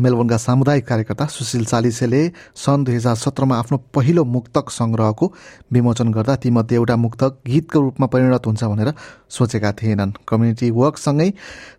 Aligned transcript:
मेलबोर्नका 0.00 0.36
सामुदायिक 0.38 0.86
कार्यकर्ता 0.88 1.24
सुशील 1.28 1.64
चालिसेले 1.64 2.22
सन् 2.56 2.84
दुई 2.84 2.94
हजार 2.94 3.16
सत्रमा 3.16 3.56
आफ्नो 3.56 3.76
पहिलो 3.94 4.24
मुक्तक 4.26 4.70
सङ्ग्रहको 4.70 5.26
विमोचन 5.72 6.08
गर्दा 6.10 6.36
तीमध्ये 6.42 6.76
एउटा 6.76 6.96
मुक्तक 6.96 7.32
गीतको 7.46 7.80
रूपमा 7.80 8.06
परिणत 8.12 8.46
हुन्छ 8.46 8.64
भनेर 8.64 8.92
सोचेका 9.30 9.72
थिएनन्। 9.72 10.12
कम्युनिटी 10.28 10.70
वर्कसँगै 10.72 11.30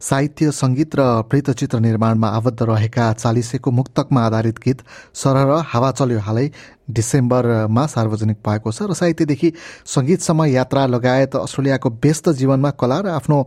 साहित्य 0.01 0.51
सङ्गीत 0.53 0.95
र 0.95 1.01
वृत्तचित्र 1.31 1.79
निर्माणमा 1.81 2.27
आबद्ध 2.37 2.61
रहेका 2.63 3.11
चालिसेको 3.13 3.71
मुक्तकमा 3.71 4.25
आधारित 4.25 4.59
गीत 4.65 4.79
सरह 5.15 5.49
हावा 5.71 5.91
चल्यो 5.91 6.19
हालै 6.19 6.47
डिसेम्बरमा 6.91 7.85
सार्वजनिक 7.87 8.37
भएको 8.45 8.71
छ 8.71 8.87
र 8.89 8.93
साहित्यदेखि 8.93 9.49
सङ्गीतसम्म 9.87 10.45
यात्रा 10.51 10.85
लगायत 10.87 11.35
अस्ट्रेलियाको 11.37 11.89
व्यस्त 12.03 12.29
जीवनमा 12.39 12.71
कला 12.81 12.99
र 13.01 13.07
आफ्नो 13.17 13.37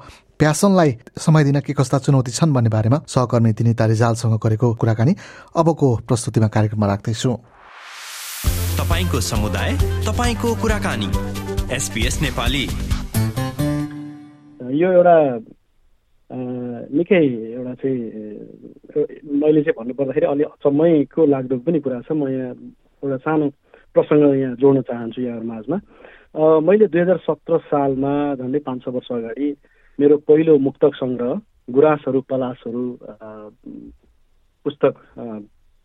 प्यासनलाई 0.45 0.91
समय 1.17 1.45
दिन 1.45 1.59
के 1.65 1.73
कस्ता 1.73 1.99
चुनौती 2.05 2.31
छन् 2.37 2.53
भन्ने 2.53 2.69
बारेमा 2.69 2.99
सहकर्मी 3.09 3.53
दिनिता 3.57 3.85
रिजालसँग 3.89 4.37
गरेको 4.45 4.69
कुराकानी 4.77 5.13
अबको 5.57 5.89
प्रस्तुतिमा 6.05 6.49
कार्यक्रममा 6.53 6.87
राख्दैछु। 6.87 7.31
तपाईँको 8.77 9.21
समुदाय 9.25 9.71
तपाईँको 10.05 10.49
कुराकानी। 10.61 11.09
एसपिएस 11.73 12.21
नेपाली। 12.23 12.65
यो 14.85 14.89
एउटा 14.93 15.17
निकै 16.93 17.25
एउटा 17.57 17.75
चाहिँ 17.81 18.01
मैले 19.41 19.61
चाहिँ 19.65 19.77
भन्नुपर्दाखेरि 19.81 20.27
अलि 20.29 20.45
अचम्मैको 20.45 21.21
लाग्दो 21.25 21.57
पनि 21.65 21.79
कुरा 21.81 22.01
छ। 22.05 22.13
म 22.13 22.29
यहाँ 22.29 22.53
एउटा 23.01 23.17
सानो 23.25 23.49
प्रसङ्ग 23.97 24.23
यहाँ 24.45 24.55
जोड्न 24.61 24.81
चाहन्छु 24.93 25.21
यहाँहरू 25.25 25.47
माझमा। 25.49 25.77
मैले 26.69 26.87
दुई 26.93 27.01
हजार 27.01 27.19
सत्र 27.25 27.65
सालमा 27.73 28.13
झन्डै 28.37 28.61
पाँच 28.61 28.81
छ 28.85 28.93
वर्ष 28.93 29.09
अगाडि 29.09 29.49
मेरो 29.99 30.17
पहिलो 30.27 30.57
मुक्तक 30.59 30.95
सङ्ग्रह 30.95 31.41
गुराँसहरू 31.71 32.21
पलासहरू 32.21 32.85
पुस्तक 34.67 34.95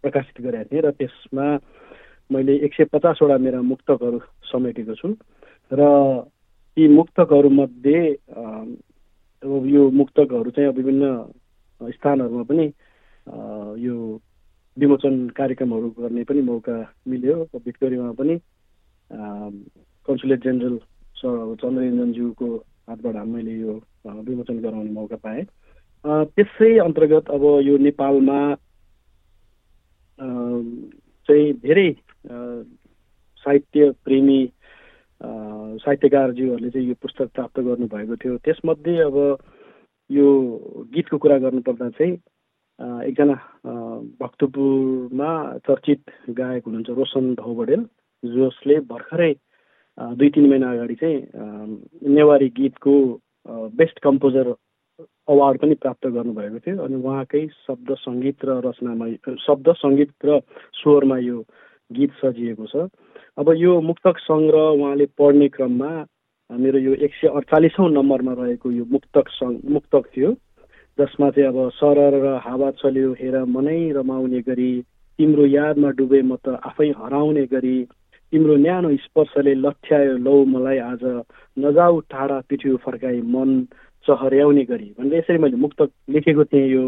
प्रकाशित 0.03 0.41
गरेका 0.41 0.63
थिएँ 0.63 0.81
र 0.81 0.91
त्यसमा 0.91 1.45
मैले 2.30 2.55
एक 2.65 2.73
सय 2.73 2.83
पचासवटा 2.89 3.37
मेरा 3.37 3.61
मुक्तकहरू 3.61 4.19
समेटेको 4.49 4.95
छु 4.95 5.13
र 5.71 5.81
यी 6.77 6.87
मुक्तकहरूमध्ये 6.89 7.99
अब 9.43 9.65
यो 9.67 9.89
मुक्तकहरू 9.91 10.49
चाहिँ 10.52 10.73
विभिन्न 10.73 11.05
स्थानहरूमा 11.81 12.43
पनि 12.43 12.65
यो 13.85 13.95
विमोचन 14.77 15.15
कार्यक्रमहरू 15.37 15.89
गर्ने 15.99 16.23
पनि 16.23 16.41
मौका 16.41 16.77
मिल्यो। 17.07 17.35
भिक्टोरियामा 17.55 18.11
पनि 18.19 18.35
कन्सुलेट 20.07 20.43
जेनरल 20.43 20.77
सर 21.15 21.55
चन्द्ररञ्जनज्यूको 21.61 22.49
हातबाट 22.89 23.15
मैले 23.27 23.53
यो 23.59 23.80
विमोचन 24.05 24.59
गराउने 24.61 24.92
मौका 24.92 25.16
पाएँ। 25.23 25.44
त्यसै 26.36 26.78
अन्तर्गत 26.80 27.30
अब 27.36 27.44
यो 27.64 27.78
नेपालमा 27.78 28.39
चाहिँ 31.28 31.53
धेरै 31.64 31.89
साहित्य 33.44 33.92
प्रेमी 34.05 34.39
साहित्यकारज्यूहरूले 35.83 36.70
चाहिँ 36.70 36.88
यो 36.88 36.95
पुस्तक 37.02 37.27
प्राप्त 37.36 37.59
गर्नुभएको 37.59 38.16
थियो। 38.16 38.38
त्यसमध्ये 38.45 38.97
अब 39.02 39.16
यो 40.09 40.27
गीतको 40.94 41.17
कुरा 41.17 41.38
गर्नुपर्दा 41.38 41.89
चाहिँ 42.00 42.14
एकजना 42.80 43.36
भक्तपुरमा 44.20 45.31
चर्चित 45.67 46.02
गायक 46.39 46.64
हुनुहुन्छ 46.66 46.89
रोशन 46.97 47.33
ढौबडेल 47.36 47.83
जसले 48.23 48.80
भर्खरै 48.92 49.33
दुई 50.15 50.30
तिन 50.36 50.49
महिना 50.49 50.71
अगाडि 50.71 50.95
चाहिँ 50.95 51.17
नेवारी 52.15 52.48
गीतको 52.58 52.93
बेस्ट 53.48 54.00
कम्पोजर 54.00 54.54
अवार्ड 55.27 55.61
पनि 55.61 55.76
प्राप्त 55.76 56.08
गर्नुभएको 56.08 56.60
थियो 56.60 56.83
अनि 56.83 56.95
उहाँकै 56.95 57.48
शब्द 57.67 57.95
सङ्गीत 57.95 58.45
र 58.45 58.60
रचनामा 58.66 59.08
शब्द 59.45 59.73
सङ्गीत 59.77 60.11
र 60.26 60.39
स्वरमा 60.73 61.17
यो 61.17 61.38
गीत 61.92 62.11
सजिएको 62.23 62.66
छ। 62.66 62.89
अब 63.38 63.54
यो 63.58 63.80
मुक्तक 63.82 64.17
सङ्ग्रह 64.20 64.67
उहाँले 64.72 65.05
पढ्ने 65.17 65.48
क्रममा 65.50 65.92
मेरो 66.50 66.80
यो 66.80 66.94
एक 67.00 67.14
सय 67.14 67.27
अडचालिसौँ 67.32 67.89
नम्बरमा 67.89 68.33
रहेको 68.33 68.72
यो 68.72 68.86
मुक्तक 68.92 69.30
सङ् 69.30 69.58
मुक्तक 69.70 70.10
थियो। 70.17 70.32
जसमा 70.98 71.30
चाहिँ 71.30 71.50
अब 71.50 71.70
सरर 71.71 72.20
र 72.23 72.36
हावा 72.44 72.71
चल्यो 72.71 73.11
हेर 73.14 73.44
मनै 73.45 73.80
रमाउने 73.92 74.42
गरी 74.42 74.71
तिम्रो 75.20 75.45
यादमा 75.45 75.89
डुबे 75.92 76.21
म 76.21 76.36
त 76.36 76.60
आफै 76.64 76.89
हराउने 76.98 77.45
गरी 77.45 77.77
तिम्रो 78.33 78.55
न्यानो 78.55 78.89
स्पर्शले 79.03 79.53
लठ्यायो 79.55 80.17
लौ 80.17 80.35
मलाई 80.45 80.77
आज। 80.77 81.03
नजाऊ 81.57 81.99
टाढा 82.11 82.39
पिठ्यु 82.49 82.77
फर्काई 82.85 83.21
मन 83.25 83.49
चहर्याउने 84.05 84.63
गरी। 84.69 84.89
भनेर 84.99 85.17
यसरी 85.19 85.37
मैले 85.37 85.57
मुक्तक 85.57 85.89
लेखेको 86.13 86.43
थिएँ 86.45 86.67
यो। 86.69 86.83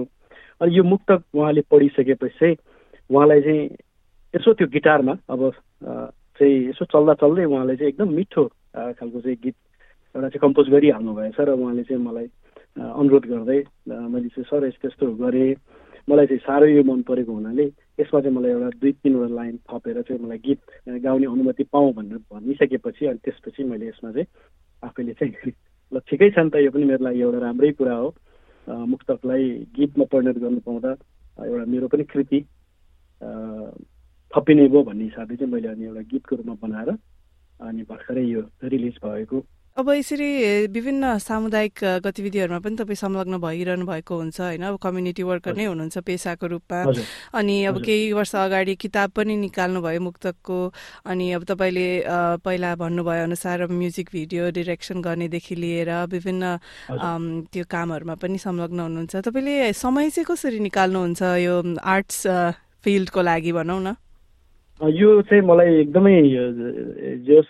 अनि 0.61 0.77
यो 0.77 0.83
मुक्तक 0.83 1.21
उहाँले 1.35 1.61
पढिसकेपछि 1.71 2.37
चाहिँ 2.39 2.55
उहाँलाई 3.09 3.41
चाहिँ 3.41 3.63
यसो 4.33 4.53
त्यो 4.53 4.67
गिटारमा 4.69 5.13
अब 5.29 5.41
चाहिँ 6.39 6.57
यसो 6.69 6.85
चल्दा 6.85 7.13
चल्दै 7.21 7.45
उहाँले 7.45 7.75
चाहिँ 7.75 7.89
एकदम 7.89 8.13
मिठो 8.15 8.45
खालको 8.75 9.19
चाहिँ 9.21 9.37
गीत 9.43 9.55
एउटा 10.15 10.27
चाहिँ 10.29 10.41
कम्पोज 10.45 10.69
गरिहाल्नु 10.69 11.13
भएछ 11.13 11.39
र 11.41 11.49
उहाँले 11.57 11.83
चाहिँ 11.83 12.03
मलाई 12.03 12.27
अनुरोध 12.77 13.25
गर्दै 13.25 13.59
मैले 13.89 14.29
चाहिँ 14.29 14.45
सर 14.45 14.65
यस्तो 14.67 14.87
यस्तो 14.87 15.05
गरेँ। 15.19 15.55
मलाई 16.09 16.25
चाहिँ 16.25 16.39
साह्रै 16.39 16.71
यो 16.75 16.83
मन 16.83 17.01
परेको 17.01 17.33
हुनाले 17.33 17.65
यसमा 17.99 18.19
चाहिँ 18.21 18.35
मलाई 18.35 18.51
एउटा 18.51 18.69
दुई 18.79 18.91
तिनवटा 18.91 19.35
लाइन 19.35 19.57
थपेर 19.69 20.01
चाहिँ 20.01 20.21
मलाई 20.23 20.37
गीत 20.37 20.61
गाउने 21.03 21.25
अनुमति 21.25 21.63
पाऊँ 21.63 21.93
भनेर 21.93 22.17
भनिसकेपछि 22.31 23.05
अनि 23.05 23.19
त्यसपछि 23.25 23.63
मैले 23.63 23.87
यसमा 23.87 24.11
चाहिँ 24.11 24.27
आफैले 24.83 25.13
चाहिँ 25.13 25.53
ल 25.91 25.99
ठिकै 26.07 26.29
छ 26.31 26.39
नि 26.39 26.49
त 26.49 26.55
यो 26.63 26.71
पनि 26.71 26.85
मेरो 26.85 27.03
लागि 27.05 27.21
एउटा 27.21 27.39
राम्रै 27.39 27.71
कुरा 27.71 27.95
हो। 27.95 28.09
मुक्तकलाई 28.67 29.45
गीतमा 29.75 30.05
परिणत 30.05 30.37
गर्नु 30.37 30.59
पाउँदा 30.59 30.91
एउटा 31.45 31.65
मेरो 31.65 31.87
पनि 31.87 32.03
कृति 32.03 32.39
थपिने 34.31 34.67
भयो 34.67 34.83
भन्ने 34.83 35.03
हिसाबले 35.03 35.35
चाहिँ 35.37 35.53
मैले 35.53 35.67
अनि 35.67 35.85
एउटा 35.85 36.01
गीतको 36.11 36.35
रूपमा 36.35 36.55
बनाएर 36.61 36.89
अनि 37.59 37.81
भर्खरै 37.89 38.25
यो 38.25 38.41
रिलिज 38.63 38.95
भएको 39.05 39.37
अब 39.71 39.89
यसरी 39.89 40.67
विभिन्न 40.67 41.17
सामुदायिक 41.23 42.03
गतिविधिहरूमा 42.03 42.59
पनि 42.59 42.75
तपाईँ 42.75 42.95
संलग्न 42.99 43.39
भइरहनु 43.39 43.85
भएको 43.87 44.15
हुन्छ 44.19 44.39
होइन? 44.41 44.63
अब 44.67 44.75
कम्युनिटी 44.83 45.23
वर्कर 45.23 45.55
नै 45.55 45.65
हुनुहुन्छ 45.65 45.97
पेसाको 46.03 46.45
रूपमा। 46.59 46.91
अनि 47.31 47.55
अब 47.71 47.79
केही 47.79 48.11
वर्ष 48.11 48.35
अगाडि 48.35 48.75
किताब 48.75 49.09
पनि 49.15 49.35
निकाल्नुभयो 49.47 50.01
मुक्तकको। 50.03 50.59
अनि 51.07 51.31
अब 51.31 51.43
तपाईँले 51.47 51.87
पहिला 52.43 52.75
भन्नुभयो 52.83 53.23
अनुसार 53.23 53.61
अब 53.61 53.71
म्युजिक 53.71 54.07
भिडियो 54.11 54.51
डिरेक्सन 54.59 55.01
गर्नेदेखि 55.01 55.55
लिएर 55.55 55.89
विभिन्न 56.11 56.43
त्यो 57.47 57.63
कामहरूमा 57.71 58.15
पनि 58.19 58.37
संलग्न 58.43 58.79
हुनुहुन्छ। 58.91 59.15
तपाईँले 59.23 59.71
समय 59.71 60.09
चाहिँ 60.11 60.27
कसरी 60.27 60.59
निकाल्नुहुन्छ 60.67 61.21
यो 61.47 61.55
आर्ट्स 61.79 62.19
फिल्डको 62.83 63.21
लागि 63.23 63.51
भनौँ 63.55 63.81
न? 63.81 63.95
यो 64.83 65.21
चाहिँ 65.31 65.43
मलाई 65.47 65.79
एकदमै 65.87 66.17
जस 67.23 67.49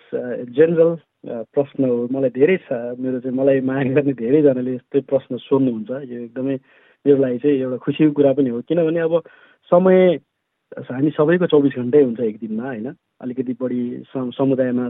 जेनरल 0.54 1.02
प्रश्न 1.26 1.86
हो 1.86 2.08
मलाई 2.12 2.30
धेरै 2.34 2.58
छ। 2.66 2.98
मेरो 2.98 3.20
चाहिँ 3.22 3.38
मलाई 3.38 3.62
माया 3.62 3.84
गर्ने 3.94 4.14
धेरैजनाले 4.22 4.74
यस्तै 4.76 5.00
प्रश्न 5.12 5.38
सोध्नुहुन्छ। 5.38 5.92
यो 6.10 6.18
एकदमै 6.26 6.56
मेरो 7.06 7.18
लागि 7.22 7.38
चाहिँ 7.38 7.58
एउटा 7.62 7.78
खुसीको 7.86 8.12
कुरा 8.18 8.34
पनि 8.34 8.50
हो। 8.50 8.62
किनभने 8.66 9.00
अब 9.00 9.14
समय 9.72 10.20
हामी 10.72 11.10
सबैको 11.12 11.46
चौबिस 11.52 11.74
घन्टै 11.78 12.02
हुन्छ 12.02 12.20
एक 12.20 12.38
दिनमा 12.42 12.66
होइन? 12.66 12.88
अलिकति 13.22 13.54
बढी 13.62 13.82
समुदायमा 14.18 14.86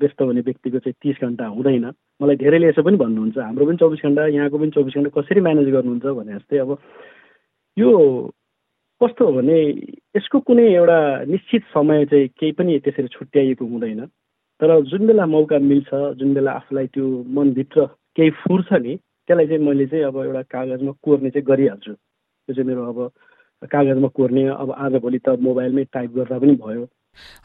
व्यस्त 0.00 0.20
हुने 0.20 0.40
व्यक्तिको 0.44 0.78
चाहिँ 0.78 0.94
तिस 1.02 1.16
घन्टा 1.24 1.46
हुँदैन। 1.46 1.84
मलाई 2.20 2.36
धेरैले 2.36 2.68
यसो 2.68 2.82
पनि 2.82 2.96
भन्नुहुन्छ। 3.00 3.38
हाम्रो 3.38 3.66
पनि 3.66 3.76
चौबिस 3.80 4.02
घन्टा 4.02 4.26
यहाँको 4.36 4.58
पनि 4.58 4.70
चौबिस 4.76 4.94
घन्टा 4.98 5.10
कसरी 5.20 5.40
म्यानेज 5.40 5.68
गर्नुहुन्छ 5.72 6.04
भने 6.04 6.32
जस्तै 6.36 6.58
अब 6.58 6.76
यो 7.76 7.90
कस्तो 9.00 9.22
हो 9.24 9.32
भने 9.32 9.56
यसको 10.16 10.40
कुनै 10.40 10.66
एउटा 10.74 10.98
निश्चित 11.32 11.62
समय 11.72 12.04
चाहिँ 12.12 12.28
केही 12.28 12.52
पनि 12.58 12.78
त्यसरी 12.84 13.08
छुट्याइएको 13.08 13.64
हुँदैन। 13.64 14.04
तर 14.60 14.70
जुन 14.90 15.06
बेला 15.06 15.26
मौका 15.26 15.58
मिल्छ 15.58 15.90
जुन 16.18 16.34
बेला 16.34 16.52
आफूलाई 16.52 16.86
त्यो 16.94 17.06
मनभित्र 17.36 17.84
केही 18.16 18.30
फुर्छ 18.42 18.72
नि 18.72 18.94
त्यसलाई 19.28 19.46
चाहिँ 19.46 19.62
मैले 19.64 19.86
चाहिँ 19.86 20.04
अब 20.04 20.16
एउटा 20.24 20.42
कागजमा 20.54 20.92
कोर्ने 21.04 21.30
चाहिँ 21.30 21.46
गरिहाल्छु। 21.46 21.92
त्यो 21.92 22.54
चाहिँ 22.54 22.68
मेरो 22.68 22.82
अब 22.92 22.98
कागजमा 23.68 24.08
कोर्ने 24.16 24.42
अब 24.62 24.70
आजभोलि 24.72 25.18
त 25.18 25.28
मोबाइलमै 25.40 25.84
टाइप 25.92 26.10
गर्दा 26.16 26.38
पनि 26.38 26.54
भयो। 26.56 26.84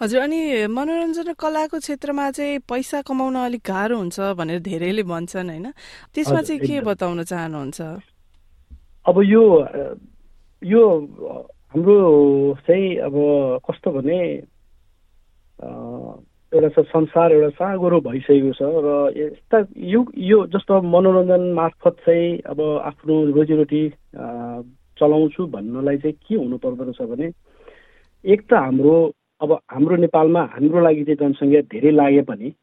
हजुर 0.02 0.20
अनि 0.22 0.68
मनोरञ्जन 0.68 1.24
र 1.28 1.34
कलाको 1.36 1.78
क्षेत्रमा 1.80 2.26
चाहिँ 2.32 2.60
पैसा 2.68 3.02
कमाउन 3.08 3.36
अलिक 3.48 3.64
गाह्रो 3.64 3.96
हुन्छ 3.98 4.20
भनेर 4.40 4.60
धेरैले 4.60 5.04
भन्छन् 5.04 5.50
होइन? 5.52 5.68
त्यसमा 6.16 6.42
चाहिँ 6.48 6.60
के 6.60 6.82
बताउन 6.84 7.24
चाहनुहुन्छ? 7.24 7.80
अब 9.08 9.16
यो 9.26 9.44
यो 10.64 10.82
हाम्रो 11.72 11.98
चाहिँ 12.68 12.88
अब 13.08 13.16
कस्तो 13.64 13.90
भने 13.96 14.20
एउटा 16.52 16.82
संसार 16.84 17.32
एउटा 17.32 17.50
साँगुरो 17.56 18.00
भइसकेको 18.02 18.52
छ 18.54 18.62
र 18.78 18.90
यस्ता 19.16 19.58
यो 19.88 20.00
यो 20.22 20.40
जस्तो 20.48 20.82
मनोरञ्जन 20.86 21.44
मार्फत 21.54 21.96
चाहिँ 22.02 22.40
अब 22.46 22.60
आफ्नो 22.84 23.16
रोजीरोटी 23.32 23.84
चलाउँछु 25.00 25.46
भन्नलाई 25.50 25.98
चाहिँ 26.00 26.16
के 26.20 26.36
हुनु 26.36 26.58
पर्दो 26.60 26.84
रहेछ 26.84 27.10
भने 27.10 27.32
एक 28.26 28.42
त 28.44 28.54
हाम्रो 28.56 28.96
अब 29.42 29.54
हाम्रो 29.66 29.96
नेपालमा 29.98 30.42
हाम्रो 30.52 30.82
लागि 30.82 31.04
चाहिँ 31.06 31.18
जनसङ्ख्या 31.18 31.62
धेरै 31.70 31.92
लागे 31.94 32.22
पनि 32.28 32.54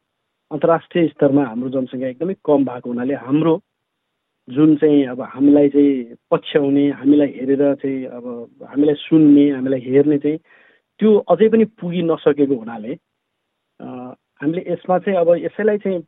अन्तर्राष्ट्रिय 0.50 1.08
स्तरमा 1.08 1.44
हाम्रो 1.46 1.70
जनसङ्ख्या 1.70 2.08
एकदमै 2.10 2.34
कम 2.44 2.64
भएको 2.64 2.90
हुनाले 2.90 3.14
हाम्रो 3.16 3.58
जुन 4.48 4.76
चाहिँ 4.76 5.04
अब 5.08 5.20
हामीलाई 5.30 5.68
चाहिँ 5.70 6.16
पछ्याउने 6.30 6.88
हामीलाई 6.94 7.34
हेरेर 7.34 7.74
चाहिँ 7.76 8.04
अब 8.12 8.24
हामीलाई 8.68 8.94
सुन्ने 9.00 9.50
हामीलाई 9.50 9.80
हेर्ने 9.82 10.18
चाहिँ 10.20 10.38
त्यो 11.00 11.18
अझै 11.28 11.48
पनि 11.48 11.64
पुगि 11.76 12.02
नसकेको 12.04 12.56
हुनाले 12.56 12.94
हामीले 13.80 14.62
यसमा 14.72 14.98
चाहिँ 14.98 15.18
अब 15.18 15.28
यसैलाई 15.44 15.78
चाहिँ 15.78 16.00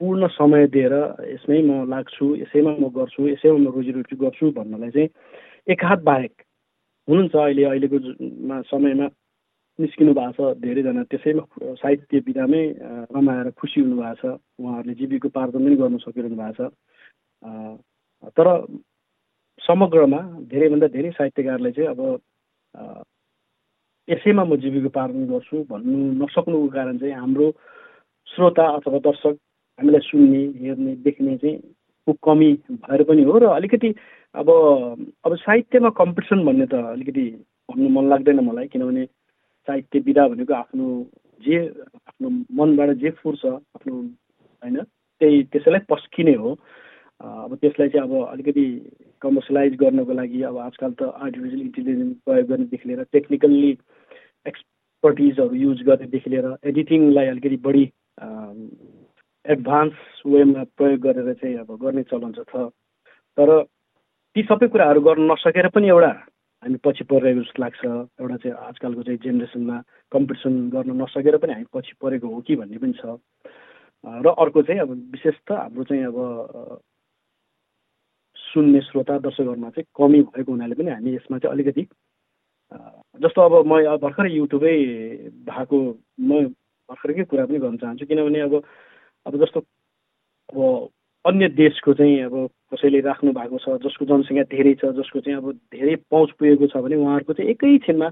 पूर्ण 0.00 0.26
समय 0.32 0.66
दिएर 0.74 0.94
यसमै 1.32 1.60
म 1.62 1.84
लाग्छु 1.90 2.26
यसैमा 2.36 2.72
म 2.80 2.88
गर्छु 2.96 3.28
यसैमा 3.28 3.58
म 3.58 3.72
रोजीरोटी 3.76 4.16
गर्छु 4.16 4.50
भन्नलाई 4.56 4.90
चाहिँ 4.90 5.08
एक 5.72 5.84
हात 5.84 6.00
बाहेक 6.02 6.32
हुनुहुन्छ 7.08 7.34
अहिले 7.36 7.64
अहिलेको 7.64 7.98
समयमा 8.70 9.06
निस्किनु 9.78 10.12
भएको 10.14 10.44
छ 10.52 10.60
धेरैजना। 10.60 11.02
त्यसैमा 11.10 11.74
साहित्य 11.80 12.18
विधामै 12.26 12.64
रमाएर 13.12 13.50
खुसी 13.60 13.80
हुनुभएको 13.80 14.14
छ 14.20 14.40
उहाँहरूले 14.60 14.94
जीविकोपार्जन 15.00 15.64
पनि 15.64 15.76
गर्न 15.76 15.96
सकिरहनु 16.04 16.36
भएको 16.36 16.56
छ। 16.58 16.70
तर 18.36 18.46
समग्रमा 19.60 20.20
धेरैभन्दा 20.52 20.88
धेरै 20.96 21.10
साहित्यकारले 21.16 21.70
चाहिँ 21.72 21.90
अब 21.90 22.00
यसैमा 24.10 24.44
म 24.44 24.56
जीविकोपार्जन 24.56 25.26
गर्छु 25.26 25.56
भन्नु 25.70 25.98
नसक्नुको 26.20 26.68
कारण 26.68 26.98
चाहिँ 26.98 27.14
हाम्रो 27.14 27.50
श्रोता 28.28 28.66
अथवा 28.76 28.98
दर्शक 29.06 29.36
हामीलाई 29.78 30.00
सुन्ने 30.02 30.42
हेर्ने 30.60 30.94
देख्ने 31.06 31.36
चाहिँ 31.36 31.56
को 32.06 32.12
कमी 32.24 32.52
भएर 32.70 33.02
पनि 33.04 33.22
हो 33.22 33.38
र 33.38 33.46
अलिकति 33.54 33.94
अब 34.34 34.48
अब 35.24 35.36
साहित्यमा 35.36 35.90
कम्पिटिसन 36.00 36.44
भन्ने 36.44 36.66
त 36.66 36.74
अलिकति 36.90 37.26
भन्नु 37.68 37.88
मन 37.88 38.08
लाग्दैन 38.10 38.40
मलाई 38.40 38.66
किनभने 38.72 39.04
साहित्य 39.68 39.98
विधा 40.06 40.26
भनेको 40.28 40.54
आफ्नो 40.54 40.86
जे 41.42 41.58
आफ्नो 42.08 42.28
मनबाट 42.58 42.90
जे 42.98 43.10
फुर्छ 43.22 43.46
आफ्नो 43.46 43.94
होइन 44.62 44.76
त्यही 45.20 45.42
त्यसैलाई 45.52 45.80
पस्किने 45.90 46.34
हो। 46.34 46.50
अब 47.20 47.56
त्यसलाई 47.60 47.88
चाहिँ 47.88 48.08
अब 48.08 48.26
अलिकति 48.26 48.64
कमर्सियलाइज 49.22 49.74
गर्नको 49.76 50.12
लागि 50.12 50.42
अब 50.50 50.58
आजकल 50.58 50.92
त 50.98 51.12
आर्टिफिसियल 51.14 51.60
इन्टेलिजेन्स 51.60 52.16
प्रयोग 52.26 52.48
गर्नेदेखि 52.48 52.88
लिएर 52.88 53.02
टेक्निकल्ली 53.12 53.72
एक्सपर्टिजहरू 54.46 55.54
युज 55.54 55.82
गर्नेदेखि 55.86 56.30
लिएर 56.30 56.46
एडिटिङलाई 56.64 57.26
अलिकति 57.26 57.56
बढी 57.66 57.84
एडभान्स 59.44 60.22
वेमा 60.26 60.64
प्रयोग 60.76 61.00
गरेर 61.00 61.32
चाहिँ 61.34 61.56
अब 61.58 61.76
गर्ने 61.82 62.02
चलन 62.10 62.32
छ। 62.32 62.70
तर 63.38 63.62
ती 64.36 64.42
सबै 64.42 64.68
कुराहरू 64.68 65.00
गर्न 65.00 65.30
नसकेर 65.30 65.68
पनि 65.74 65.88
एउटा 65.88 66.12
हामी 66.62 66.76
पछि 66.84 67.04
परिरहेको 67.04 67.40
जस्तो 67.40 67.62
लाग्छ। 67.62 67.84
एउटा 68.20 68.36
चाहिँ 68.36 68.56
आजकलको 68.68 69.02
चाहिँ 69.02 69.18
जेनेरेसनमा 69.24 69.76
कम्पिटिसन 70.12 70.54
गर्न 70.70 70.90
नसकेर 71.02 71.36
पनि 71.40 71.52
हामी 71.52 71.66
पछि 71.74 71.92
परेको 72.02 72.28
हो 72.28 72.40
कि 72.46 72.56
भन्ने 72.56 72.78
पनि 72.78 72.92
छ। 73.00 73.16
र 74.04 74.26
अर्को 74.28 74.62
चाहिँ 74.62 74.80
अब 74.80 74.90
विशेष 75.12 75.36
त 75.48 75.52
हाम्रो 75.52 75.84
चाहिँ 75.84 76.04
अब 76.04 76.16
सुन्ने 78.36 78.80
श्रोता 78.80 79.18
दर्शकहरूमा 79.24 79.70
चाहिँ 79.70 79.86
कमी 79.96 80.20
भएको 80.22 80.52
हुनाले 80.52 80.74
पनि 80.74 80.90
हामी 80.90 81.14
यसमा 81.16 81.38
चाहिँ 81.38 81.54
अलिकति 81.54 81.82
जस्तो 83.18 83.40
अब 83.42 83.66
म 83.66 83.82
भर्खरै 83.98 84.30
युट्युबै 84.30 84.76
भएको 85.46 85.78
म 86.20 86.44
भर्खरकै 86.88 87.24
कुरा 87.24 87.46
पनि 87.46 87.58
गर्न 87.58 87.76
चाहन्छु 87.76 88.06
किनभने 88.06 88.40
अब 88.40 88.54
अब 89.26 89.36
जस्तो 89.44 89.60
अब 89.60 90.88
अन्य 91.24 91.48
देशको 91.48 91.94
चाहिँ 91.94 92.22
अब 92.22 92.34
कसैले 92.72 93.00
राख्नु 93.00 93.32
भएको 93.32 93.58
छ 93.58 93.76
जसको 93.84 94.04
जनसङ्ख्या 94.06 94.44
धेरै 94.54 94.74
छ 94.74 94.92
जसको 94.98 95.20
चाहिँ 95.20 95.36
अब 95.38 95.52
धेरै 95.74 95.96
पहुँच 96.10 96.30
पुगेको 96.38 96.66
छ 96.66 96.82
भने 96.84 96.96
उहाँहरूको 96.96 97.32
चाहिँ 97.32 97.50
एकैछिनमा 97.50 98.08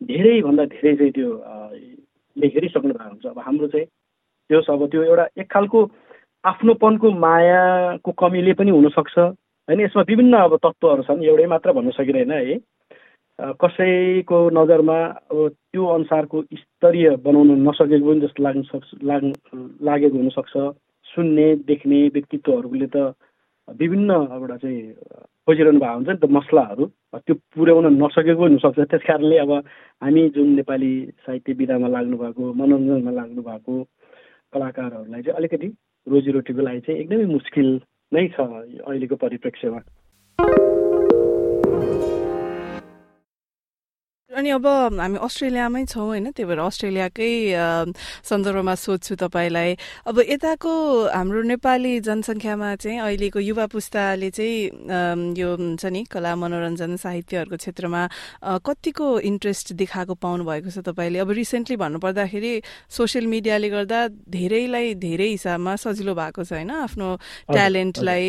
धेरैभन्दा 0.00 0.64
धेरै 0.64 0.94
चाहिँ 0.96 1.12
त्यो 1.12 1.30
हेरिसक्नु 2.36 2.92
भएको 2.94 3.10
हुन्छ। 3.10 3.26
अब 3.26 3.38
हाम्रो 3.38 3.66
चाहिँ 3.68 3.86
त्यो 4.50 4.60
अब 4.72 4.86
त्यो 4.90 5.02
एउटा 5.02 5.26
एक 5.38 5.50
खालको 5.50 5.78
आफ्नोपनको 6.44 7.10
मायाको 7.10 8.10
कमीले 8.12 8.52
पनि 8.54 8.70
हुनसक्छ। 8.70 9.18
होइन 9.18 9.80
यसमा 9.80 10.02
विभिन्न 10.08 10.34
अब 10.38 10.56
तत्त्वहरू 10.56 11.02
छन् 11.02 11.24
एउटै 11.24 11.46
मात्र 11.46 11.72
भन्न 11.72 11.90
सकिँदैन 11.90 12.32
है। 12.32 12.56
कसैको 13.38 14.38
नजरमा 14.50 14.98
त्यो 15.30 15.84
अनुसारको 15.86 16.42
स्तरीय 16.58 17.10
बनाउन 17.22 17.50
नसकेको 17.68 18.06
पनि 18.10 18.20
जस्तो 18.20 18.42
लाग्न 18.42 18.62
सक्छ 18.70 18.88
लाग् 19.10 19.26
लागेको 19.88 20.16
हुनसक्छ। 20.18 20.54
सुन्ने 21.06 21.46
देख्ने 21.70 21.98
व्यक्तित्वहरूले 22.14 22.86
त 22.94 23.14
विभिन्न 23.68 24.10
एउटा 24.10 24.56
चाहिँ 24.56 24.82
खोजिरहनु 25.46 25.80
भएको 25.80 25.94
हुन्छ 25.94 26.08
नि 26.08 26.16
त 26.18 26.30
मसलाहरू 26.38 26.84
त्यो 27.14 27.34
पुर्याउन 27.54 27.86
नसकेको 28.02 28.42
हुनसक्छ। 28.42 28.78
त्यस 28.90 29.02
कारणले 29.06 29.38
अब 29.38 29.52
हामी 30.02 30.28
जुन 30.34 30.48
नेपाली 30.58 30.92
साहित्य 31.26 31.52
विधामा 31.62 31.88
लाग्नु 31.94 32.16
भएको 32.18 32.52
मनोरञ्जनमा 32.58 33.12
लाग्नु 33.20 33.42
भएको 33.50 33.74
कलाकारहरूलाई 34.52 35.22
चाहिँ 35.22 35.36
अलिकति 35.38 35.68
रोजीरोटीको 36.06 36.62
लागि 36.62 36.80
चाहिँ 36.86 37.00
एकदमै 37.00 37.26
मुस्किल 37.38 37.68
नै 38.14 38.26
छ 38.34 38.40
अहिलेको 38.82 39.16
परिप्रेक्ष्यमा। 39.24 39.80
अनि 44.38 44.50
अब 44.54 44.66
हामी 45.02 45.18
अस्ट्रेलियामै 45.18 45.84
छौँ 45.90 46.06
होइन 46.06 46.30
त्यही 46.30 46.46
भएर 46.46 46.60
अस्ट्रेलियाकै 46.62 47.30
सन्दर्भमा 48.22 48.74
सोध्छु 48.78 49.14
तपाईँलाई। 49.18 49.70
अब 50.06 50.16
यताको 50.30 50.72
हाम्रो 51.10 51.42
नेपाली 51.58 51.92
जनसङ्ख्यामा 52.06 52.68
चाहिँ 52.78 52.98
अहिलेको 53.02 53.38
युवा 53.42 53.66
पुस्ताले 53.74 54.30
चाहिँ 54.30 55.34
यो 55.34 55.48
हुन्छ 55.58 55.84
नि 55.90 56.02
कला 56.06 56.32
मनोरञ्जन 56.38 56.96
साहित्यहरूको 57.02 57.56
क्षेत्रमा 57.58 58.02
कतिको 58.62 59.06
इन्ट्रेस्ट 59.26 59.66
देखाएको 59.74 60.14
पाउनु 60.22 60.44
भएको 60.46 60.70
छ 60.70 60.86
तपाईँले? 60.86 61.18
अब 61.18 61.30
रिसेन्टली 61.34 61.76
भन्नुपर्दाखेरि 61.82 62.52
सोसियल 62.94 63.26
मिडियाले 63.26 63.68
गर्दा 63.74 64.00
धेरैलाई 64.30 64.94
धेरै 65.02 65.28
हिसाबमा 65.34 65.74
सजिलो 65.82 66.14
भएको 66.14 66.46
छ 66.46 66.62
होइन 66.62 66.70
आफ्नो 66.86 67.08
ट्यालेन्टलाई 67.50 68.26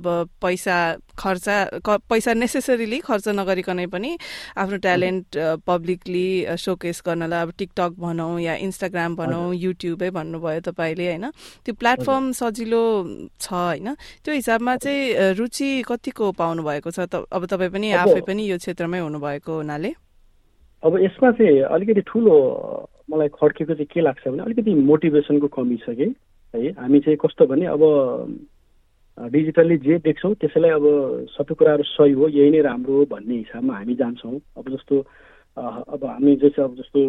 अब 0.00 0.06
पैसा 0.40 0.76
खर्च 1.20 1.46
पैसा 1.84 2.32
नेसेसरीली 2.32 2.98
खर्च 3.04 3.28
नगरिकनै 3.36 3.86
पनि 3.92 4.16
आफ्नो 4.56 4.76
ट्यालेन्ट 4.88 5.33
पब्लिकली 5.66 6.26
सोकेस 6.56 7.02
गर्नलाई 7.06 7.42
अब 7.42 7.52
टिकटक 7.58 7.92
भनौँ 7.98 8.40
या 8.40 8.54
इन्स्टाग्राम 8.66 9.16
भनौँ 9.16 9.54
युट्युबै 9.54 10.10
भन्नुभयो 10.10 10.60
तपाईँले 10.60 11.06
होइन? 11.06 11.26
त्यो 11.64 11.74
प्लेटफर्म 11.74 12.32
सजिलो 12.32 12.82
छ 13.40 13.52
होइन? 13.52 13.94
त्यो 14.24 14.34
हिसाबमा 14.34 14.76
चाहिँ 14.76 15.34
रुचि 15.38 15.82
कतिको 15.88 16.32
पाउनु 16.32 16.62
भएको 16.62 16.90
छ 16.90 17.08
अब 17.10 17.46
तपाईँ 17.46 17.70
पनि 17.70 17.92
आफै 18.02 18.20
पनि 18.26 18.42
यो 18.50 18.56
क्षेत्रमै 18.58 19.00
हुनुभएको 19.00 19.52
हुनाले? 19.56 19.92
अब 20.82 20.92
यसमा 21.02 21.30
चाहिँ 21.32 21.60
अलिकति 21.74 22.00
ठुलो 22.06 22.34
मलाई 23.10 23.28
खड्केको 23.28 23.74
चाहिँ 23.74 23.86
के 23.92 24.00
लाग्छ 24.00 24.28
भने 24.28 24.42
अलिकति 24.42 24.74
मोटिभेसनको 24.74 25.48
कमी 25.48 25.76
छ 25.84 25.96
कि? 25.96 26.08
है 26.54 26.70
हामी 26.78 27.00
चाहिँ 27.00 27.18
कस्तो 27.18 27.46
भने 27.46 27.66
अब 27.66 27.82
डिजिटल्ली 29.18 29.76
जे 29.78 29.98
देख्छौँ 29.98 30.34
त्यसैलाई 30.34 30.70
अब 30.70 30.84
सबै 31.30 31.54
कुराहरू 31.54 31.82
सही 31.86 32.12
हो 32.12 32.28
यही 32.28 32.50
नै 32.50 32.60
राम्रो 32.62 32.94
हो 32.94 33.04
भन्ने 33.06 33.34
हिसाबमा 33.36 33.74
हामी 33.74 33.94
जान्छौँ। 33.94 34.38
अब 34.58 34.64
जस्तो 34.68 35.00
अब 35.56 36.04
हामी 36.04 36.36
जस्तो 36.36 36.62
अब 36.64 36.74
जस्तो 36.74 37.00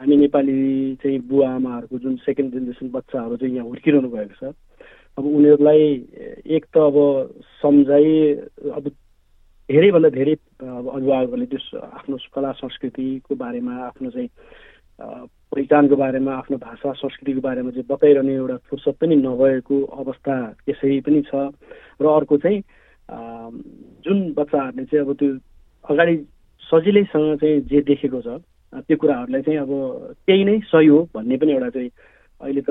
हामी 0.00 0.16
नेपाली 0.16 0.94
चाहिँ 1.02 1.18
बुवा 1.24 1.48
आमाहरूको 1.50 1.98
जुन 1.98 2.16
सेकेन्ड 2.20 2.52
जेनेरेसन 2.52 2.90
बच्चाहरू 2.92 3.36
चाहिँ 3.36 3.54
यहाँ 3.54 3.66
हुर्किरहनु 3.66 4.08
भएको 4.08 4.36
छ 4.36 4.54
अब 5.18 5.24
उनीहरूलाई 5.24 5.82
एक 6.52 6.64
त 6.68 6.76
अब 6.76 6.96
सम्झाइ 7.64 8.12
अब 8.76 8.84
धेरैभन्दा 9.68 10.08
धेरै 10.10 10.34
अब 10.60 10.88
अभिभावकहरूले 10.88 11.46
त्यो 11.46 11.78
आफ्नो 11.80 12.16
कला 12.34 12.52
संस्कृतिको 12.60 13.34
बारेमा 13.34 13.72
आफ्नो 13.86 14.10
चाहिँ 14.10 14.28
पहिचानको 15.00 15.96
बारेमा 15.96 16.32
आफ्नो 16.32 16.56
भाषा 16.56 16.92
संस्कृतिको 16.92 17.40
बारेमा 17.40 17.70
चाहिँ 17.70 17.86
बताइरहने 17.88 18.34
एउटा 18.34 18.56
फुर्सद 18.68 18.94
पनि 19.00 19.16
नभएको 19.16 19.76
अवस्था 19.84 20.34
त्यसै 20.66 21.00
पनि 21.00 21.22
छ। 21.22 21.52
र 22.00 22.06
अर्को 22.06 22.36
चाहिँ 22.38 22.60
जुन 24.04 24.32
बच्चाहरूले 24.32 24.84
चाहिँ 24.84 25.04
अब 25.04 25.12
त्यो 25.14 25.30
अगाडि 25.84 26.16
सजिलैसँग 26.62 27.36
चाहिँ 27.38 27.60
जे 27.60 27.80
देखेको 27.82 28.20
छ 28.20 28.40
त्यो 28.82 28.96
कुराहरूलाई 28.96 29.42
चाहिँ 29.42 29.58
अब 29.58 29.70
त्यही 30.26 30.44
नै 30.44 30.58
सही 30.64 30.86
हो 30.86 30.98
भन्ने 31.14 31.36
पनि 31.36 31.52
एउटा 31.52 31.70
चाहिँ 31.70 31.90
अहिले 32.40 32.60
त 32.60 32.70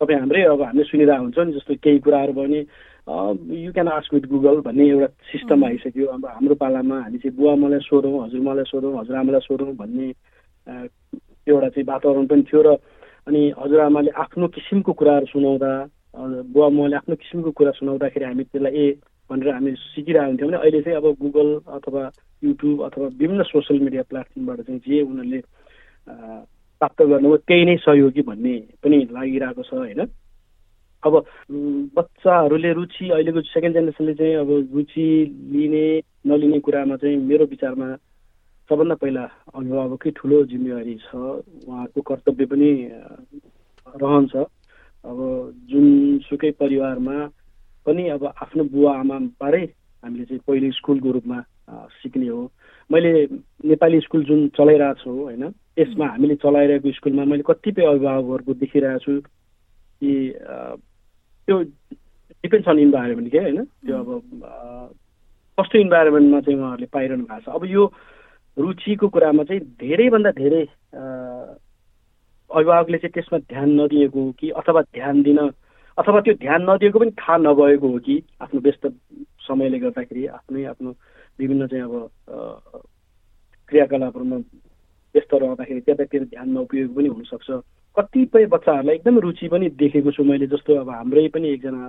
तपाईँ 0.00 0.18
हाम्रै 0.18 0.42
अब 0.44 0.62
हामीले 0.62 0.84
सुनिरहेको 0.84 1.22
हुन्छ 1.22 1.38
नि 1.38 1.52
जस्तो 1.52 1.74
केही 1.82 1.98
कुराहरू 1.98 2.32
भयो 2.32 2.44
भने 2.44 2.60
you 3.06 3.72
can 3.72 3.88
ask 3.88 4.14
with 4.14 4.26
Google 4.26 4.60
भन्ने 4.66 4.88
एउटा 4.90 5.06
सिस्टम 5.30 5.64
आइसक्यो। 5.64 6.06
अब 6.10 6.26
हाम्रो 6.26 6.54
पालामा 6.58 6.96
हामी 7.00 7.18
चाहिँ 7.18 7.36
बुवा 7.38 7.54
मलाई 7.54 7.80
सोधौँ 7.86 8.24
हजुर 8.24 8.40
मलाई 8.42 8.64
सोधौँ 8.66 8.98
हजुरआमालाई 8.98 9.40
सोधौँ 9.46 9.74
भन्ने 9.78 10.08
एउटा 11.46 11.68
चाहिँ 11.68 11.86
वातावरण 11.86 12.26
पनि 12.26 12.42
थियो 12.50 12.62
र 12.66 12.74
अनि 13.26 13.40
हजुरआमाले 13.58 14.10
आफ्नो 14.10 14.48
किसिमको 14.58 14.92
कुराहरू 14.92 15.26
सुनाउँदा 15.26 15.70
बुवा 16.50 16.68
मैले 16.74 16.96
आफ्नो 16.96 17.14
किसिमको 17.14 17.50
कुरा 17.54 17.70
सुनाउँदाखेरि 17.78 18.24
हामी 18.26 18.44
त्यसलाई 18.44 18.74
ए 18.74 18.86
भनेर 19.30 19.54
हामी 19.54 19.72
सिकिरहेको 19.94 20.26
हुन्थ्यौँ 20.26 20.50
भने 20.50 20.58
अहिले 20.58 20.80
चाहिँ 20.82 20.98
अब 20.98 21.06
गुगल 21.22 21.48
अथवा 21.78 22.02
युट्युब 22.42 22.82
अथवा 22.90 23.06
विभिन्न 23.06 23.42
सोसियल 23.54 23.82
मिडिया 23.86 24.02
प्लेटफर्मबाट 24.10 24.60
चाहिँ 24.66 24.80
जे 24.82 25.02
उनीहरूले 25.02 25.40
प्राप्त 26.80 27.02
गर्नुभयो 27.02 27.36
त्यही 27.46 27.64
नै 27.64 27.76
सहयोगी 27.86 28.22
भन्ने 28.22 28.54
पनि 28.82 28.98
लागिरहेको 29.14 29.62
छ 29.62 29.74
होइन? 29.74 30.00
अब 31.02 31.14
बच्चाहरूले 31.96 32.72
रुचि 32.72 33.08
अहिलेको 33.10 33.40
सेकेन्ड 33.52 33.74
जेनेरेसनले 33.74 34.14
चाहिँ 34.14 34.34
अब 34.36 34.50
रुचि 34.74 35.06
लिने 35.52 35.86
नलिने 36.26 36.58
कुरामा 36.60 36.96
चाहिँ 36.96 37.16
मेरो 37.16 37.44
विचारमा 37.46 37.88
सबभन्दा 38.70 38.94
पहिला 38.94 39.24
अभिभावकै 39.54 40.10
ठुलो 40.16 40.42
जिम्मेवारी 40.50 40.94
छ 41.04 41.14
उहाँको 41.14 42.00
कर्तव्य 42.02 42.46
पनि 42.50 42.70
रहन्छ। 43.94 44.34
अब 45.04 45.18
जुनसुकै 45.70 46.50
परिवारमा 46.58 47.16
पनि 47.86 48.08
अब 48.10 48.24
आफ्नो 48.26 48.64
बुवा 48.74 48.92
आमाबाटै 48.98 49.64
हामीले 50.02 50.24
चाहिँ 50.24 50.42
पहिले 50.46 50.70
स्कुलको 50.74 51.10
रूपमा 51.12 51.38
सिक्ने 52.02 52.26
हो। 52.26 52.42
मैले 52.90 53.12
नेपाली 53.70 54.00
स्कुल 54.00 54.24
जुन 54.24 54.48
चलाइरहेको 54.58 55.02
छु 55.02 55.10
होइन 55.10 55.44
यसमा 55.78 56.06
हामीले 56.06 56.34
चलाइरहेको 56.42 56.92
स्कुलमा 56.98 57.24
मैले 57.24 57.42
कतिपय 57.46 57.86
अभिभावकहरूको 57.86 58.54
देखिरहेको 58.54 58.98
छु। 58.98 59.14
कि 60.00 60.10
त्यो 61.48 61.56
डिपेन्ड्स 61.62 62.68
अन 62.68 62.78
इन्भाइरोमेन्ट 62.78 63.30
के 63.32 63.38
होइन? 63.38 63.64
त्यो 63.64 63.96
अब 63.96 64.08
कस्तो 65.58 65.78
इन्भाइरोमेन्टमा 65.78 66.40
चाहिँ 66.40 66.58
उहाँहरूले 66.58 66.86
पाइरहनु 66.92 67.24
भएको 67.24 67.40
छ? 67.40 67.54
अब 67.54 67.64
यो 67.64 67.92
रुचिको 68.56 69.08
कुरामा 69.08 69.44
चाहिँ 69.44 69.60
धेरैभन्दा 69.80 70.30
धेरै 70.32 70.64
अभिभावकले 72.50 72.98
चाहिँ 72.98 73.12
त्यसमा 73.12 73.38
ध्यान 73.38 73.68
नदिएको 73.80 74.20
हो 74.24 74.32
कि 74.38 74.50
अथवा 74.50 74.82
ध्यान 74.82 75.22
दिन 75.22 75.38
अथवा 75.98 76.20
त्यो 76.20 76.34
ध्यान 76.34 76.70
नदिएको 76.70 76.98
पनि 76.98 77.10
थाहा 77.10 77.36
नभएको 77.36 77.88
हो 77.88 77.98
कि 78.06 78.22
आफ्नो 78.40 78.60
व्यस्त 78.60 78.86
समयले 79.48 79.78
गर्दाखेरि 79.78 80.26
आफ्नै 80.26 80.64
आफ्नो 80.72 80.90
विभिन्न 81.38 81.66
चाहिँ 81.66 81.84
अब 81.84 81.94
क्रियाकलापहरूमा 83.68 84.36
व्यस्त 85.14 85.34
रहँदाखेरि 85.34 85.80
त्यतातिर 85.80 86.24
ध्यान 86.24 86.48
नउपयोग 86.50 86.94
पनि 86.96 87.08
हुनसक्छ। 87.08 87.50
कतिपय 87.96 88.46
बच्चाहरूलाई 88.52 88.94
एकदम 88.96 89.18
रुचि 89.24 89.48
पनि 89.48 89.68
देखेको 89.80 90.10
छु 90.12 90.24
मैले 90.24 90.46
जस्तो 90.52 90.74
अब 90.80 90.90
हाम्रै 90.90 91.28
पनि 91.32 91.48
एकजना 91.48 91.82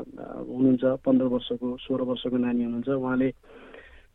हुनुहुन्छ 0.48 0.84
पन्ध्र 1.04 1.26
वर्षको 1.36 1.68
सोह्र 1.84 2.02
वर्षको 2.10 2.38
नानी 2.38 2.64
हुनुहुन्छ। 2.64 2.90
उहाँले 2.90 3.30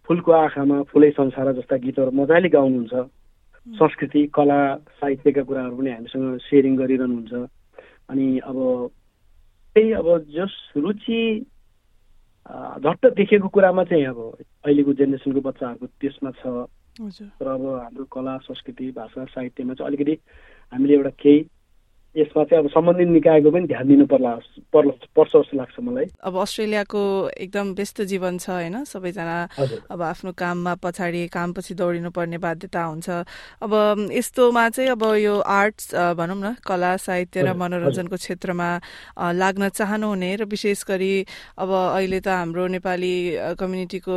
फुलको 0.08 0.32
आँखामा 0.32 0.82
फुलै 0.88 1.10
संसार 1.12 1.52
जस्ता 1.52 1.76
गीतहरू 1.84 2.10
मजाले 2.16 2.48
गाउनुहुन्छ। 2.48 2.94
संस्कृति 3.66 4.20
कला 4.34 4.60
साहित्यका 5.00 5.42
कुराहरू 5.44 5.76
पनि 5.76 5.90
हामीसँग 5.90 6.38
सेयरिङ 6.48 6.76
गरिरहनुहुन्छ। 6.76 7.32
अनि 8.10 8.26
अब 8.40 8.56
त्यही 9.76 9.92
अब 10.00 10.08
जस 10.32 10.54
रुचि 10.76 11.22
झट्ट 12.82 13.06
देखेको 13.16 13.48
कुरामा 13.48 13.84
चाहिँ 13.84 14.04
अब 14.06 14.18
अहिलेको 14.64 14.92
जेनेरेसनको 14.92 15.40
बच्चाहरूको 15.40 15.86
त्यसमा 16.00 16.30
छ। 16.40 16.66
तर 17.38 17.46
अब 17.46 17.62
हाम्रो 17.64 18.04
कला 18.12 18.36
संस्कृति 18.48 18.90
भाषा 18.96 19.24
साहित्यमा 19.24 19.74
चाहिँ 19.74 19.88
अलिकति 19.88 20.14
हामीले 20.72 20.94
एउटा 20.94 21.10
केही 21.22 21.40
यसमा 22.16 22.42
चाहिँ 22.44 22.62
अब 22.64 22.68
सम्बन्धित 22.70 23.08
निकायको 23.08 23.50
पनि 23.50 23.66
ध्यान 23.66 23.86
दिनु 23.88 24.06
पर्ला 24.06 24.32
पर्छ 24.72 25.32
जस्तो 25.32 25.56
लाग्छ 25.56 25.76
मलाई। 25.80 26.06
अब 26.20 26.36
अस्ट्रेलियाको 26.36 27.02
एकदम 27.40 27.66
व्यस्त 27.72 28.00
जीवन 28.12 28.38
छ 28.38 28.50
होइन? 28.50 28.84
सबैजना 28.84 29.36
अब 29.88 30.02
आफ्नो 30.02 30.32
काममा 30.36 30.74
पछाडि 30.84 31.26
काम 31.32 31.52
पछि 31.56 31.74
दौडिनु 31.74 32.10
पर्ने 32.12 32.38
बाध्यता 32.38 32.82
हुन्छ। 32.84 33.08
अब 33.64 33.72
यस्तोमा 34.12 34.68
चाहिँ 34.68 34.90
अब 34.92 35.02
यो 35.24 35.34
आर्ट्स 35.40 35.94
भनौँ 36.20 36.36
न 36.36 36.54
कला 36.60 36.96
साहित्य 37.00 37.42
र 37.42 37.56
मनोरञ्जनको 37.56 38.16
क्षेत्रमा 38.16 38.68
लाग्न 39.32 39.68
चाहनुहुने 39.72 40.30
र 40.36 40.44
विशेष 40.52 40.84
गरी 40.84 41.14
अब 41.58 41.70
अहिले 41.72 42.20
त 42.20 42.28
हाम्रो 42.28 42.66
नेपाली 42.76 43.14
कम्युनिटीको 43.56 44.16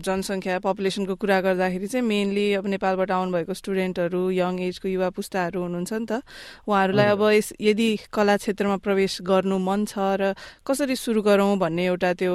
जनसङ्ख्या 0.00 0.58
पपुलेसनको 0.64 1.14
कुरा 1.20 1.40
गर्दाखेरि 1.44 1.86
चाहिँ 1.92 2.06
मेनली 2.08 2.46
अब 2.56 2.66
नेपालबाट 2.72 3.10
आउनुभएको 3.10 3.52
स्टुडेन्टहरू 3.52 4.22
यङ 4.32 4.60
एजको 4.68 4.88
युवा 4.88 5.08
पुस्ताहरू 5.12 5.60
हुनुहुन्छ 5.60 5.92
नि 5.92 6.06
त। 6.08 6.24
उहाँहरूलाई 6.68 7.06
अब 7.18 7.22
यदि 7.60 7.88
कला 8.14 8.36
क्षेत्रमा 8.38 8.76
प्रवेश 8.86 9.18
गर्नु 9.26 9.58
मन 9.58 9.84
छ 9.90 9.98
र 10.22 10.32
कसरी 10.62 10.94
सुरु 10.94 11.22
गरौँ 11.26 11.58
भन्ने 11.58 11.84
एउटा 11.90 12.12
त्यो 12.14 12.34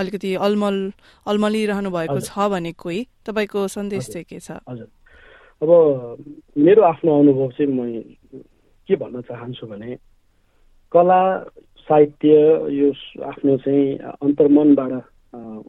अलिकति 0.00 0.34
अलमल 0.40 0.76
अलमलिरहनु 1.28 1.90
भएको 1.92 2.20
छ 2.24 2.48
भने 2.48 2.72
कोही? 2.72 3.00
तपाईँको 3.28 3.68
सन्देश 3.68 4.08
चाहिँ 4.08 4.24
के 4.24 4.40
छ? 4.40 4.64
हजुर। 4.64 4.88
अब 5.60 5.70
मेरो 6.56 6.82
आफ्नो 6.82 7.10
अनुभव 7.20 7.50
चाहिँ 7.52 7.68
म 7.68 8.02
के 8.88 8.96
भन्न 8.96 9.20
चाहन्छु 9.28 9.66
भने 9.66 9.96
कला 10.92 11.20
साहित्य 11.88 12.32
यो 12.72 12.88
आफ्नो 13.28 13.56
चाहिँ 13.64 13.86
अन्तर्मनबाट 14.24 14.92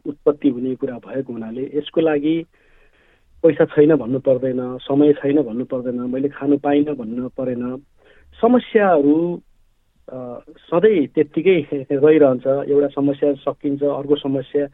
उत्पत्ति 0.06 0.48
हुने 0.48 0.74
कुरा 0.80 0.96
भएको 1.04 1.32
हुनाले 1.32 1.64
यसको 1.76 2.00
लागि 2.00 2.36
पैसा 3.44 3.64
छैन 3.72 3.94
भन्नु 3.96 4.18
पर्दैन 4.26 4.60
समय 4.84 5.12
छैन 5.20 5.42
भन्नु 5.42 5.64
पर्दैन 5.70 6.00
मैले 6.12 6.28
खानु 6.28 6.56
पाइनँ 6.58 6.94
भन्नु 6.96 7.28
परेन। 7.36 7.62
समस्याहरू 8.40 9.16
सधैँ 10.70 11.06
त्यत्तिकै 11.14 11.58
रहिरहन्छ। 11.90 12.46
एउटा 12.70 12.88
समस्या 12.94 13.32
सकिन्छ 13.42 13.82
अर्को 13.82 14.16
समस्या 14.16 14.64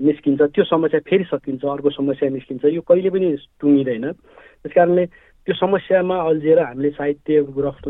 निस्किन्छ। 0.00 0.40
त्यो 0.54 0.64
समस्या 0.64 1.00
फेरि 1.04 1.24
सकिन्छ 1.28 1.64
अर्को 1.64 1.90
समस्या 1.90 2.28
निस्किन्छ। 2.32 2.64
यो 2.64 2.80
कहिले 2.80 3.10
पनि 3.10 3.28
टुङ्गिँदैन। 3.60 4.04
त्यस 4.12 4.72
कारणले 4.72 5.04
त्यो 5.44 5.54
समस्यामा 5.54 6.16
अल्झिएर 6.16 6.58
हामीले 6.58 6.90
साहित्य 6.90 7.42
ग्रफ्ट 7.52 7.84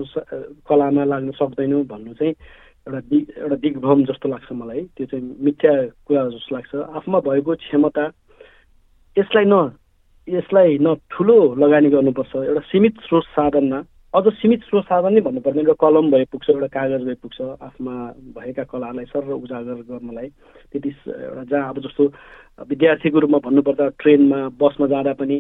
कलामा 0.67 1.05
लाग्न 1.07 1.31
सक्दैनौँ 1.39 1.85
भन्नु 1.87 2.13
चाहिँ 2.19 2.35
एउटा 2.87 3.01
दि 3.11 3.19
एउटा 3.39 3.57
दिग्भ्रम 3.63 4.01
जस्तो 4.11 4.27
लाग्छ 4.29 4.53
मलाई। 4.53 4.83
त्यो 4.97 5.07
चाहिँ 5.07 5.25
मिथ्या 5.45 5.73
कुरा 6.07 6.23
जस्तो 6.35 6.55
लाग्छ। 6.57 6.73
आफूमा 6.99 7.19
भएको 7.23 7.55
क्षमता 7.63 8.05
यसलाई 9.17 9.45
न 9.47 9.55
यसलाई 10.29 10.79
न 10.83 10.95
ठुलो 11.11 11.39
लगानी 11.63 11.89
गर्नुपर्छ। 11.95 12.33
एउटा 12.37 12.63
सीमित 12.71 12.95
स्रोत 13.07 13.25
साधनमा 13.39 13.81
अझ 14.15 14.25
सीमित 14.33 14.63
स्रोत 14.63 14.85
साधन 14.85 15.13
नै 15.13 15.21
भन्नु 15.21 15.41
पर्दैन 15.41 15.67
एउटा 15.67 15.75
कलम 15.81 16.11
भए 16.11 16.25
पुग्छ 16.33 16.49
एउटा 16.51 16.67
कागज 16.73 17.03
भए 17.05 17.15
पुग्छ 17.23 17.41
आफ्ना 17.61 17.95
भएका 18.35 18.65
कलालाई 18.65 19.05
सर 19.05 19.31
उजागर 19.35 19.83
गर्नलाई 19.89 20.29
त्यति 20.73 20.91
एउटा 21.07 21.45
जहाँ 21.45 21.69
अब 21.69 21.81
जस्तो 21.81 22.05
विद्यार्थीको 22.71 23.19
रूपमा 23.19 23.39
भन्नुपर्दा 23.45 23.89
ट्रेनमा 24.01 24.39
बसमा 24.57 24.87
जाँदा 24.87 25.13
पनि 25.21 25.37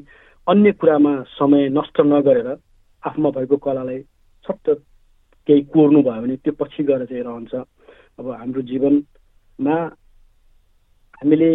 अन्य 0.47 0.73
कुरामा 0.73 1.13
समय 1.31 1.69
नष्ट 1.69 2.01
नगरेर 2.01 2.49
आफूमा 3.05 3.31
भएको 3.31 3.57
कलालाई 3.65 4.01
सट्ट 4.45 4.71
केही 5.49 5.63
कोर्नु 5.73 6.03
भयो 6.03 6.23
भने 6.23 6.37
त्यो 6.37 6.53
पछि 6.61 6.83
गएर 6.85 7.05
चाहिँ 7.07 7.23
रहन्छ। 7.23 7.55
अब 8.19 8.31
हाम्रो 8.31 8.63
जीवनमा 8.63 9.77
हामीले 11.17 11.51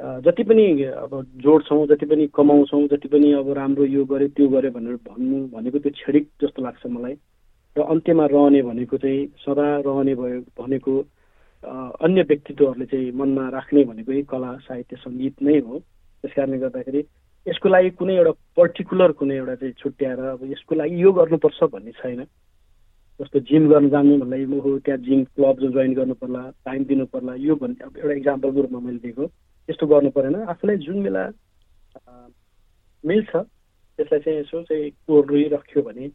जति 0.00 0.42
पनि 0.44 0.66
अब 0.84 1.12
जोड्छौँ 1.42 1.86
जति 1.86 2.06
पनि 2.06 2.26
कमाउँछौँ 2.34 2.86
जति 2.88 3.08
पनि 3.08 3.32
अब 3.32 3.52
राम्रो 3.56 3.84
यो 3.86 4.04
गऱ्यो 4.04 4.28
त्यो 4.28 4.48
गऱ्यो 4.48 4.70
भनेर 4.70 4.96
भन्नु 5.08 5.38
भनेको 5.48 5.78
त्यो 5.78 5.92
क्षणिक 5.92 6.28
जस्तो 6.42 6.62
लाग्छ 6.62 6.86
मलाई। 6.86 7.14
र 7.76 7.82
अन्त्यमा 7.82 8.26
रहने 8.26 8.62
भनेको 8.62 8.96
चाहिँ 8.96 9.26
सदा 9.40 9.66
रहने 9.86 10.14
भयो 10.14 10.40
भनेको 10.60 10.92
अन्य 12.04 12.22
व्यक्तित्वहरूले 12.28 12.86
चाहिँ 12.86 13.12
मनमा 13.16 13.48
राख्ने 13.56 13.84
भनेको 13.84 14.22
कला 14.28 14.50
साहित्य 14.68 14.96
सङ्गीत 14.96 15.42
नै 15.42 15.58
हो। 15.64 15.78
त्यस 15.78 16.32
कारणले 16.36 16.58
गर्दाखेरि 16.58 17.00
यसको 17.46 17.68
लागि 17.68 17.90
कुनै 17.96 18.14
एउटा 18.16 18.32
पर्टिकुलर 18.56 19.12
कुनै 19.16 19.36
एउटा 19.36 19.54
चाहिँ 19.54 19.74
छुट्याएर 19.80 20.20
अब 20.36 20.44
यसको 20.52 20.74
लागि 20.76 21.02
यो 21.02 21.12
गर्नुपर्छ 21.12 21.62
भन्ने 21.72 21.92
छैन। 22.00 22.20
जस्तो 23.20 23.40
जिम 23.48 23.68
गर्न 23.72 23.88
जानु 23.88 24.16
भन्दा 24.20 24.36
म 24.36 24.60
हो 24.60 24.78
त्यहाँ 24.84 25.00
जिम 25.08 25.24
क्लब 25.24 25.56
जोइन 25.72 25.92
गर्नु 25.94 26.14
पर्ला 26.20 26.42
टाइम 26.68 26.84
दिनु 26.84 27.04
पर्ला 27.08 27.34
यो 27.40 27.54
भन्ने 27.56 27.84
अब 27.84 27.96
एउटा 27.96 28.14
इक्जाम्पलको 28.14 28.60
रूपमा 28.60 28.80
मैले 28.80 28.98
दिएको। 29.00 29.24
त्यस्तो 29.68 29.86
गर्नु 29.86 30.10
परेन। 30.10 30.34
आफूलाई 30.46 30.76
जुन 30.86 31.02
बेला 31.02 31.24
मिल्छ 33.04 33.30
त्यसलाई 33.98 34.20
चाहिँ 34.20 34.38
यसो 34.40 34.62
चाहिँ 34.62 34.90
कोरिराख्यो 35.06 35.82
भने 35.82 36.08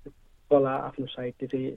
कला 0.51 0.73
आफ्नो 0.87 1.05
साहित्य 1.05 1.47
चाहिँ 1.47 1.71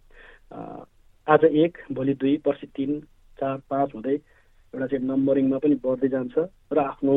आज 1.27 1.45
एक 1.45 1.79
भोलि 1.93 2.15
दुई 2.15 2.37
पर्सि 2.45 2.67
तिन 2.77 3.01
चार 3.39 3.59
पाँच 3.71 3.95
हुँदै 3.95 4.15
एउटा 4.15 4.87
चाहिँ 4.87 5.07
नम्बरिङमा 5.07 5.59
पनि 5.59 5.75
बढ्दै 5.83 6.09
जान्छ 6.09 6.39
र 6.73 6.79
आफ्नो 6.79 7.15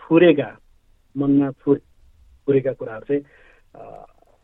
फुरेका 0.00 0.50
मनमा 1.16 1.50
फुर 1.60 1.78
फुरेका 2.46 2.72
कुराहरू 2.72 3.04
चाहिँ 3.04 3.22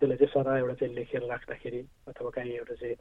त्यसलाई 0.01 0.17
चाहिँ 0.17 0.33
सदा 0.35 0.59
एउटा 0.59 0.75
चाहिँ 0.75 0.95
लेखेर 0.95 1.23
राख्दाखेरि 1.25 1.81
अथवा 2.09 2.31
काहीँ 2.31 2.53
एउटा 2.53 2.75
चाहिँ 2.75 2.97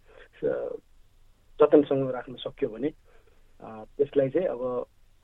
जतनसँग 1.59 2.09
राख्न 2.11 2.35
सक्यो 2.35 2.69
भने 2.69 2.89
त्यसलाई 3.95 4.29
चाहिँ 4.29 4.47
अब 4.47 4.61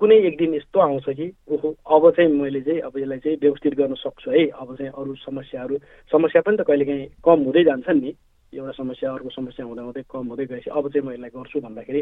कुनै 0.02 0.18
एक 0.28 0.38
दिन 0.38 0.54
यस्तो 0.54 0.80
आउँछ 0.80 1.10
कि 1.12 1.26
ओहो 1.48 1.70
अब 1.88 2.10
चाहिँ 2.12 2.32
मैले 2.34 2.62
चाहिँ 2.62 2.82
अब 2.82 2.98
यसलाई 2.98 3.20
चाहिँ 3.20 3.38
व्यवस्थित 3.38 3.74
गर्न 3.78 3.94
सक्छु 3.96 4.32
है 4.32 4.48
अब 4.58 4.76
चाहिँ 4.76 4.92
अरू 4.92 5.16
समस्याहरू 5.22 5.78
समस्या 6.12 6.42
पनि 6.42 6.58
त 6.58 6.66
कहिलेकाहीँ 6.66 7.06
कम 7.22 7.44
हुँदै 7.46 7.64
जान्छन् 7.64 8.02
नि 8.02 8.14
एउटा 8.54 8.72
समस्या 8.74 9.12
अर्को 9.14 9.30
समस्या 9.30 9.66
हुँदा 9.66 9.84
हुँदै 9.84 10.04
कम 10.10 10.28
हुँदै 10.28 10.46
गएपछि 10.46 10.70
अब 10.70 10.90
चाहिँ 10.90 11.06
म 11.06 11.14
यसलाई 11.14 11.30
गर्छु 11.30 11.62
भन्दाखेरि 11.62 12.02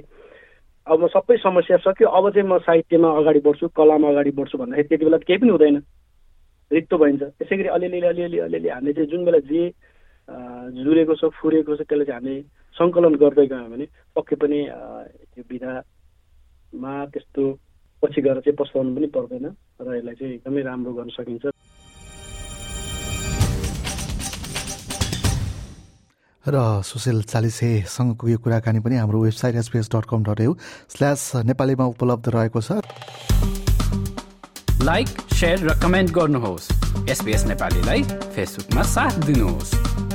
अब 0.87 1.03
म 1.03 1.07
सबै 1.07 1.37
समस्या 1.37 1.77
सक्यो 1.83 2.07
अब 2.09 2.29
चाहिँ 2.29 2.47
म 2.47 2.57
साहित्यमा 2.63 3.09
अगाडि 3.19 3.39
बढ्छु 3.43 3.67
कलामा 3.75 4.09
अगाडि 4.09 4.31
बढ्छु 4.31 4.57
भन्दाखेरि 4.57 4.87
त्यति 4.87 5.05
बेला 5.05 5.17
केही 5.19 5.39
पनि 5.39 5.51
हुँदैन। 5.51 5.77
रित्तो 6.71 6.97
भइन्छ। 6.97 7.23
त्यसै 7.35 7.55
गरी 7.57 7.67
अलिअलि 7.67 8.07
अलिअलि 8.07 8.39
अलिअलि 8.39 8.69
हामीले 8.69 8.93
चाहिँ 8.93 9.09
जुन 9.11 9.25
बेला 9.25 9.39
जे 9.43 9.61
जुरेको 10.79 11.15
छ 11.15 11.35
फुरेको 11.35 11.75
छ 11.75 11.81
त्यसलाई 11.83 12.05
चाहिँ 12.05 12.19
हामीले 12.19 12.41
सङ्कलन 12.77 13.15
गर्दै 13.19 13.47
गयौँ 13.47 13.69
भने 13.69 13.85
पक्कै 14.15 14.35
पनि 14.39 14.59
यो 15.35 15.43
विधामा 15.51 16.93
त्यस्तो 17.05 17.43
पछि 18.03 18.21
गएर 18.21 18.39
चाहिँ 18.39 18.55
पस्ताउनु 18.55 18.95
पनि 18.95 19.07
पर्दैन 19.11 19.45
र 19.81 19.97
यसलाई 19.97 20.15
चाहिँ 20.15 20.33
एकदमै 20.33 20.61
राम्रो 20.63 20.91
गर्न 20.93 21.09
सकिन्छ। 21.15 21.45
र 26.45 26.81
सुशील 26.81 27.21
चालिसेसँगको 27.23 28.27
यो 28.27 28.37
कुराकानी 28.39 28.79
पनि 28.79 28.95
हाम्रो 28.95 29.19
website 29.21 29.55
SBS 29.55 29.89
dot 29.93 30.05
com 30.09 30.23
dot 30.23 30.39
U 30.41 30.55
slash 30.89 31.31
नेपालीमा 31.45 31.85
उपलब्ध 31.85 32.29
रहेको 32.35 32.61
छ। 32.61 32.81
लाइक 34.81 35.07
र 35.43 35.79
कमेन्ट 35.83 36.11
गर्नुहोस्। 36.11 36.71
एसपिएस 37.09 37.45
नेपालीलाई 37.45 38.01
फेसबुकमा 38.35 38.83
साथ 38.95 39.25
दिनुहोस्। 39.27 40.08